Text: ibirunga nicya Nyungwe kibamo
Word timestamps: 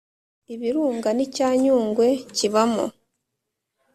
ibirunga 0.53 1.09
nicya 1.15 1.49
Nyungwe 1.61 2.07
kibamo 2.37 2.85